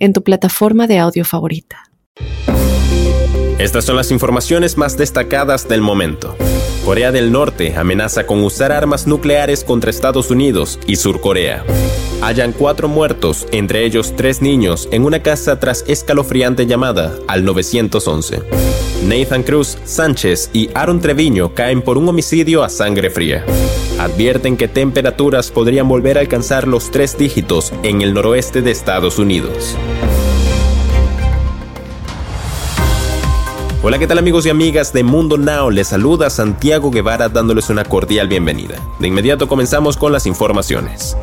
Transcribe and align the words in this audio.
en 0.00 0.12
tu 0.12 0.22
plataforma 0.24 0.88
de 0.88 0.98
audio 0.98 1.24
favorita. 1.24 1.84
Estas 3.58 3.84
son 3.84 3.96
las 3.96 4.10
informaciones 4.10 4.78
más 4.78 4.96
destacadas 4.96 5.68
del 5.68 5.82
momento. 5.82 6.34
Corea 6.84 7.12
del 7.12 7.30
Norte 7.30 7.76
amenaza 7.76 8.26
con 8.26 8.42
usar 8.42 8.72
armas 8.72 9.06
nucleares 9.06 9.64
contra 9.64 9.90
Estados 9.90 10.30
Unidos 10.30 10.80
y 10.86 10.96
Sur 10.96 11.20
Corea. 11.20 11.62
Hayan 12.22 12.52
cuatro 12.52 12.88
muertos, 12.88 13.46
entre 13.52 13.84
ellos 13.84 14.14
tres 14.16 14.40
niños, 14.40 14.88
en 14.92 15.04
una 15.04 15.22
casa 15.22 15.60
tras 15.60 15.84
escalofriante 15.88 16.66
llamada 16.66 17.14
al 17.28 17.44
911. 17.44 18.42
Nathan 19.04 19.42
Cruz, 19.42 19.78
Sánchez 19.84 20.50
y 20.52 20.70
Aaron 20.74 21.00
Treviño 21.00 21.54
caen 21.54 21.82
por 21.82 21.98
un 21.98 22.08
homicidio 22.08 22.64
a 22.64 22.70
sangre 22.70 23.10
fría. 23.10 23.44
Advierten 24.00 24.56
que 24.56 24.66
temperaturas 24.66 25.50
podrían 25.50 25.86
volver 25.86 26.16
a 26.16 26.22
alcanzar 26.22 26.66
los 26.66 26.90
tres 26.90 27.18
dígitos 27.18 27.70
en 27.82 28.00
el 28.00 28.14
noroeste 28.14 28.62
de 28.62 28.70
Estados 28.70 29.18
Unidos. 29.18 29.76
Hola, 33.82 33.98
¿qué 33.98 34.06
tal 34.06 34.16
amigos 34.16 34.46
y 34.46 34.48
amigas 34.48 34.94
de 34.94 35.04
Mundo 35.04 35.36
Now? 35.36 35.70
Les 35.70 35.88
saluda 35.88 36.30
Santiago 36.30 36.90
Guevara 36.90 37.28
dándoles 37.28 37.68
una 37.68 37.84
cordial 37.84 38.26
bienvenida. 38.26 38.76
De 39.00 39.08
inmediato 39.08 39.48
comenzamos 39.48 39.98
con 39.98 40.12
las 40.12 40.24
informaciones. 40.24 41.14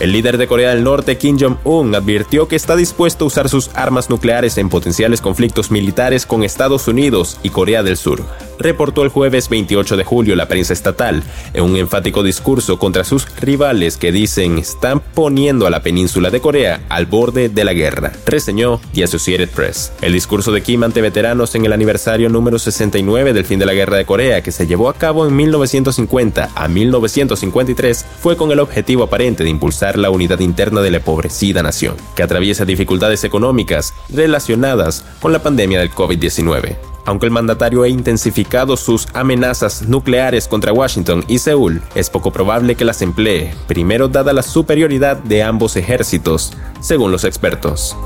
El 0.00 0.12
líder 0.12 0.38
de 0.38 0.46
Corea 0.46 0.70
del 0.70 0.82
Norte, 0.82 1.18
Kim 1.18 1.36
Jong-un, 1.38 1.94
advirtió 1.94 2.48
que 2.48 2.56
está 2.56 2.74
dispuesto 2.74 3.26
a 3.26 3.28
usar 3.28 3.50
sus 3.50 3.68
armas 3.74 4.08
nucleares 4.08 4.56
en 4.56 4.70
potenciales 4.70 5.20
conflictos 5.20 5.70
militares 5.70 6.24
con 6.24 6.42
Estados 6.42 6.88
Unidos 6.88 7.38
y 7.42 7.50
Corea 7.50 7.82
del 7.82 7.98
Sur. 7.98 8.24
Reportó 8.62 9.02
el 9.02 9.08
jueves 9.08 9.48
28 9.48 9.96
de 9.96 10.04
julio 10.04 10.36
la 10.36 10.46
prensa 10.46 10.72
estatal 10.72 11.24
en 11.52 11.64
un 11.64 11.76
enfático 11.76 12.22
discurso 12.22 12.78
contra 12.78 13.02
sus 13.02 13.26
rivales 13.40 13.96
que 13.96 14.12
dicen 14.12 14.56
están 14.56 15.00
poniendo 15.00 15.66
a 15.66 15.70
la 15.70 15.82
península 15.82 16.30
de 16.30 16.40
Corea 16.40 16.80
al 16.88 17.06
borde 17.06 17.48
de 17.48 17.64
la 17.64 17.72
guerra, 17.72 18.12
reseñó 18.24 18.80
The 18.94 19.02
Associated 19.02 19.48
Press. 19.48 19.92
El 20.00 20.12
discurso 20.12 20.52
de 20.52 20.62
Kim 20.62 20.84
ante 20.84 21.00
veteranos 21.00 21.56
en 21.56 21.64
el 21.64 21.72
aniversario 21.72 22.28
número 22.28 22.60
69 22.60 23.32
del 23.32 23.44
fin 23.44 23.58
de 23.58 23.66
la 23.66 23.74
guerra 23.74 23.96
de 23.96 24.04
Corea, 24.04 24.42
que 24.42 24.52
se 24.52 24.68
llevó 24.68 24.88
a 24.88 24.94
cabo 24.94 25.26
en 25.26 25.34
1950 25.34 26.50
a 26.54 26.68
1953, 26.68 28.06
fue 28.20 28.36
con 28.36 28.52
el 28.52 28.60
objetivo 28.60 29.02
aparente 29.02 29.42
de 29.42 29.50
impulsar 29.50 29.98
la 29.98 30.10
unidad 30.10 30.38
interna 30.38 30.82
de 30.82 30.92
la 30.92 30.98
empobrecida 30.98 31.64
nación, 31.64 31.96
que 32.14 32.22
atraviesa 32.22 32.64
dificultades 32.64 33.24
económicas 33.24 33.92
relacionadas 34.08 35.04
con 35.20 35.32
la 35.32 35.42
pandemia 35.42 35.80
del 35.80 35.90
COVID-19. 35.90 36.91
Aunque 37.04 37.26
el 37.26 37.32
mandatario 37.32 37.82
ha 37.82 37.88
intensificado 37.88 38.76
sus 38.76 39.08
amenazas 39.12 39.82
nucleares 39.82 40.46
contra 40.46 40.72
Washington 40.72 41.24
y 41.26 41.38
Seúl, 41.38 41.82
es 41.94 42.08
poco 42.10 42.30
probable 42.30 42.76
que 42.76 42.84
las 42.84 43.02
emplee, 43.02 43.54
primero 43.66 44.08
dada 44.08 44.32
la 44.32 44.42
superioridad 44.42 45.16
de 45.16 45.42
ambos 45.42 45.76
ejércitos, 45.76 46.52
según 46.80 47.10
los 47.10 47.24
expertos. 47.24 47.96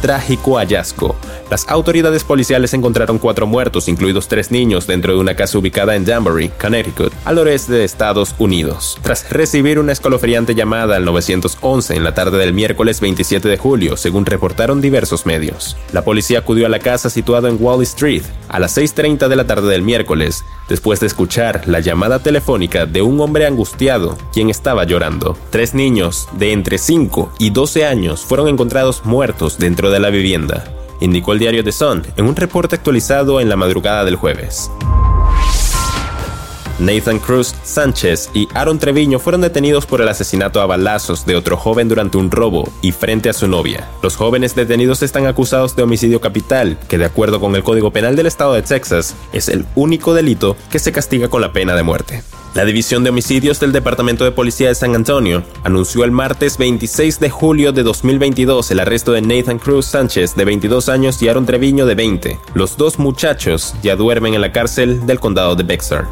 Trágico 0.00 0.56
hallazgo. 0.56 1.16
Las 1.50 1.66
autoridades 1.68 2.24
policiales 2.24 2.74
encontraron 2.74 3.18
cuatro 3.18 3.46
muertos, 3.46 3.88
incluidos 3.88 4.28
tres 4.28 4.50
niños, 4.50 4.86
dentro 4.86 5.14
de 5.14 5.18
una 5.18 5.34
casa 5.34 5.56
ubicada 5.56 5.96
en 5.96 6.04
Danbury, 6.04 6.50
Connecticut, 6.60 7.10
al 7.24 7.36
noreste 7.36 7.72
de 7.72 7.84
Estados 7.84 8.34
Unidos. 8.38 8.98
Tras 9.02 9.30
recibir 9.30 9.78
una 9.78 9.92
escalofriante 9.92 10.54
llamada 10.54 10.96
al 10.96 11.06
911 11.06 11.96
en 11.96 12.04
la 12.04 12.12
tarde 12.12 12.36
del 12.36 12.52
miércoles 12.52 13.00
27 13.00 13.48
de 13.48 13.56
julio, 13.56 13.96
según 13.96 14.26
reportaron 14.26 14.82
diversos 14.82 15.24
medios. 15.24 15.78
La 15.94 16.04
policía 16.04 16.40
acudió 16.40 16.66
a 16.66 16.68
la 16.68 16.80
casa 16.80 17.08
situada 17.08 17.48
en 17.48 17.56
Wall 17.58 17.82
Street 17.82 18.24
a 18.50 18.58
las 18.58 18.76
6.30 18.76 19.28
de 19.28 19.36
la 19.36 19.46
tarde 19.46 19.70
del 19.70 19.80
miércoles, 19.80 20.44
después 20.68 21.00
de 21.00 21.06
escuchar 21.06 21.66
la 21.66 21.80
llamada 21.80 22.18
telefónica 22.18 22.84
de 22.84 23.00
un 23.00 23.22
hombre 23.22 23.46
angustiado, 23.46 24.18
quien 24.34 24.50
estaba 24.50 24.84
llorando. 24.84 25.34
Tres 25.48 25.72
niños 25.72 26.28
de 26.34 26.52
entre 26.52 26.76
5 26.76 27.32
y 27.38 27.50
12 27.50 27.86
años 27.86 28.20
fueron 28.20 28.48
encontrados 28.48 29.06
muertos 29.06 29.58
dentro 29.58 29.90
de 29.90 30.00
la 30.00 30.10
vivienda 30.10 30.74
indicó 31.00 31.32
el 31.32 31.38
diario 31.38 31.64
The 31.64 31.72
Sun 31.72 32.02
en 32.16 32.26
un 32.26 32.36
reporte 32.36 32.76
actualizado 32.76 33.40
en 33.40 33.48
la 33.48 33.56
madrugada 33.56 34.04
del 34.04 34.16
jueves. 34.16 34.70
Nathan 36.78 37.18
Cruz 37.18 37.54
Sánchez 37.62 38.30
y 38.34 38.48
Aaron 38.54 38.78
Treviño 38.78 39.18
fueron 39.18 39.40
detenidos 39.40 39.86
por 39.86 40.00
el 40.00 40.08
asesinato 40.08 40.60
a 40.60 40.66
balazos 40.66 41.26
de 41.26 41.36
otro 41.36 41.56
joven 41.56 41.88
durante 41.88 42.18
un 42.18 42.30
robo 42.30 42.72
y 42.82 42.92
frente 42.92 43.28
a 43.28 43.32
su 43.32 43.48
novia. 43.48 43.88
Los 44.02 44.16
jóvenes 44.16 44.54
detenidos 44.54 45.02
están 45.02 45.26
acusados 45.26 45.74
de 45.76 45.82
homicidio 45.82 46.20
capital, 46.20 46.78
que 46.88 46.98
de 46.98 47.04
acuerdo 47.04 47.40
con 47.40 47.54
el 47.56 47.64
Código 47.64 47.90
Penal 47.90 48.16
del 48.16 48.26
Estado 48.26 48.54
de 48.54 48.62
Texas 48.62 49.14
es 49.32 49.48
el 49.48 49.66
único 49.74 50.14
delito 50.14 50.56
que 50.70 50.78
se 50.78 50.92
castiga 50.92 51.28
con 51.28 51.40
la 51.40 51.52
pena 51.52 51.74
de 51.74 51.82
muerte. 51.82 52.22
La 52.54 52.64
División 52.64 53.04
de 53.04 53.10
Homicidios 53.10 53.60
del 53.60 53.72
Departamento 53.72 54.24
de 54.24 54.32
Policía 54.32 54.68
de 54.68 54.74
San 54.74 54.94
Antonio 54.94 55.44
anunció 55.64 56.02
el 56.04 56.10
martes 56.10 56.56
26 56.58 57.20
de 57.20 57.30
julio 57.30 57.72
de 57.72 57.82
2022 57.82 58.70
el 58.70 58.80
arresto 58.80 59.12
de 59.12 59.20
Nathan 59.20 59.58
Cruz 59.58 59.86
Sánchez, 59.86 60.34
de 60.34 60.44
22 60.44 60.88
años, 60.88 61.22
y 61.22 61.28
Aaron 61.28 61.46
Treviño, 61.46 61.86
de 61.86 61.94
20. 61.94 62.38
Los 62.54 62.76
dos 62.76 62.98
muchachos 62.98 63.74
ya 63.82 63.96
duermen 63.96 64.34
en 64.34 64.40
la 64.40 64.52
cárcel 64.52 65.06
del 65.06 65.20
condado 65.20 65.56
de 65.56 65.62
Bexar. 65.64 66.08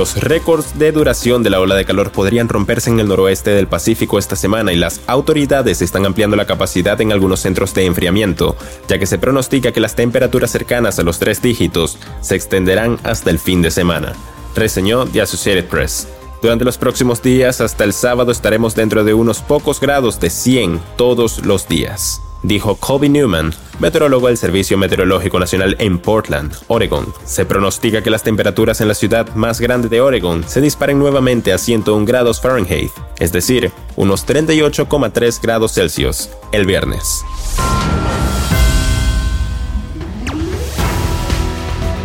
Los 0.00 0.16
récords 0.16 0.78
de 0.78 0.92
duración 0.92 1.42
de 1.42 1.50
la 1.50 1.60
ola 1.60 1.74
de 1.74 1.84
calor 1.84 2.10
podrían 2.10 2.48
romperse 2.48 2.88
en 2.88 3.00
el 3.00 3.08
noroeste 3.08 3.50
del 3.50 3.66
Pacífico 3.66 4.18
esta 4.18 4.34
semana 4.34 4.72
y 4.72 4.76
las 4.76 5.02
autoridades 5.06 5.82
están 5.82 6.06
ampliando 6.06 6.36
la 6.36 6.46
capacidad 6.46 6.98
en 7.02 7.12
algunos 7.12 7.40
centros 7.40 7.74
de 7.74 7.84
enfriamiento, 7.84 8.56
ya 8.88 8.98
que 8.98 9.04
se 9.04 9.18
pronostica 9.18 9.72
que 9.72 9.80
las 9.80 9.96
temperaturas 9.96 10.50
cercanas 10.52 10.98
a 10.98 11.02
los 11.02 11.18
tres 11.18 11.42
dígitos 11.42 11.98
se 12.22 12.34
extenderán 12.34 12.98
hasta 13.02 13.28
el 13.28 13.38
fin 13.38 13.60
de 13.60 13.70
semana, 13.70 14.14
reseñó 14.56 15.04
The 15.04 15.20
Associated 15.20 15.66
Press. 15.66 16.08
Durante 16.40 16.64
los 16.64 16.78
próximos 16.78 17.20
días, 17.20 17.60
hasta 17.60 17.84
el 17.84 17.92
sábado, 17.92 18.32
estaremos 18.32 18.74
dentro 18.74 19.04
de 19.04 19.12
unos 19.12 19.42
pocos 19.42 19.80
grados 19.80 20.18
de 20.18 20.30
100 20.30 20.80
todos 20.96 21.44
los 21.44 21.68
días 21.68 22.22
dijo 22.42 22.76
Colby 22.76 23.08
Newman, 23.08 23.52
meteorólogo 23.80 24.28
del 24.28 24.36
Servicio 24.36 24.78
Meteorológico 24.78 25.40
Nacional 25.40 25.74
en 25.78 25.98
Portland, 25.98 26.54
Oregon. 26.68 27.12
Se 27.24 27.44
pronostica 27.44 28.02
que 28.02 28.10
las 28.10 28.22
temperaturas 28.22 28.80
en 28.80 28.88
la 28.88 28.94
ciudad 28.94 29.34
más 29.34 29.60
grande 29.60 29.88
de 29.88 30.00
Oregon 30.00 30.44
se 30.46 30.60
disparen 30.60 30.98
nuevamente 30.98 31.52
a 31.52 31.58
101 31.58 32.04
grados 32.04 32.40
Fahrenheit, 32.40 32.92
es 33.18 33.32
decir, 33.32 33.72
unos 33.96 34.26
38,3 34.26 35.40
grados 35.42 35.72
Celsius, 35.72 36.28
el 36.52 36.66
viernes. 36.66 37.24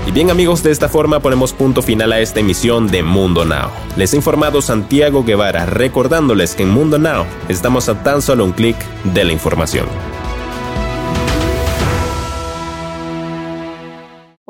Y 0.07 0.11
bien 0.11 0.29
amigos, 0.29 0.63
de 0.63 0.71
esta 0.71 0.87
forma 0.87 1.19
ponemos 1.19 1.51
punto 1.51 1.81
final 1.81 2.13
a 2.13 2.19
esta 2.19 2.39
emisión 2.39 2.87
de 2.87 3.03
Mundo 3.03 3.43
Now. 3.43 3.69
Les 3.97 4.13
ha 4.13 4.15
informado 4.15 4.61
Santiago 4.61 5.23
Guevara 5.23 5.65
recordándoles 5.65 6.55
que 6.55 6.63
en 6.63 6.69
Mundo 6.69 6.99
Now 6.99 7.25
estamos 7.49 7.89
a 7.89 8.01
tan 8.03 8.21
solo 8.21 8.45
un 8.45 8.51
clic 8.51 8.77
de 9.03 9.23
la 9.23 9.33
información. 9.33 10.14